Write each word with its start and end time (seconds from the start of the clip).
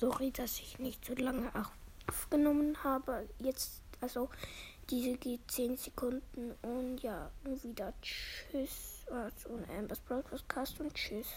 sorry, 0.00 0.30
dass 0.30 0.58
ich 0.60 0.78
nicht 0.78 1.04
so 1.04 1.14
lange 1.14 1.52
aufgenommen 2.08 2.82
habe. 2.82 3.28
Jetzt, 3.38 3.82
also 4.00 4.30
diese 4.88 5.16
geht 5.18 5.50
10 5.50 5.76
Sekunden 5.76 6.52
und 6.62 7.02
ja, 7.02 7.30
wieder 7.44 7.92
tschüss. 8.00 9.04
Also, 9.10 9.50
und 9.50 9.68
Ambers 9.70 10.00
Broadcast 10.00 10.80
und 10.80 10.94
tschüss. 10.94 11.28